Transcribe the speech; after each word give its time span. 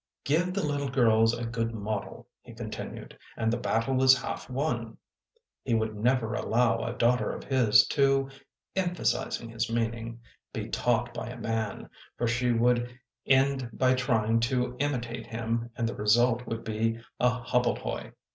"Give 0.23 0.51
the 0.51 0.65
little 0.65 0.89
girls 0.89 1.37
a 1.37 1.45
good 1.45 1.75
model," 1.75 2.27
he 2.41 2.55
continued," 2.55 3.15
and 3.37 3.53
the 3.53 3.57
battle 3.57 4.01
is 4.01 4.19
half 4.19 4.49
won." 4.49 4.97
He 5.63 5.75
would 5.75 5.95
never 5.95 6.33
allow 6.33 6.83
a 6.83 6.93
daughter 6.95 7.31
of 7.31 7.43
his, 7.43 7.85
to 7.89 8.31
[emphasizing 8.75 9.51
his 9.51 9.69
meaning] 9.71 10.19
be 10.53 10.69
taught 10.69 11.13
by 11.13 11.27
a 11.29 11.37
man, 11.37 11.87
for 12.17 12.25
she 12.25 12.51
would 12.51 12.97
end 13.27 13.69
by 13.73 13.93
trying 13.93 14.39
to 14.39 14.75
imitate 14.79 15.27
him 15.27 15.69
and 15.75 15.87
the 15.87 15.93
result 15.93 16.47
would 16.47 16.63
be 16.63 16.99
a 17.19 17.29
hobbledehoy. 17.43 18.13